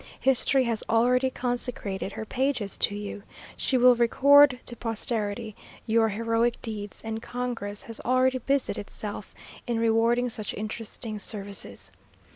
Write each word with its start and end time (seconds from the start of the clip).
History 0.19 0.63
has 0.63 0.81
already 0.89 1.29
consecrated 1.29 2.13
her 2.13 2.25
pages 2.25 2.75
to 2.79 2.95
you: 2.95 3.21
she 3.55 3.77
will 3.77 3.93
record 3.95 4.59
to 4.65 4.75
posterity 4.75 5.55
your 5.85 6.09
heroic 6.09 6.59
deeds, 6.63 7.03
and 7.05 7.21
congress 7.21 7.83
has 7.83 7.99
already 7.99 8.39
busied 8.39 8.79
itself 8.79 9.35
in 9.67 9.77
rewarding 9.79 10.27
such 10.27 10.55
interesting 10.55 11.19
services. 11.19 11.91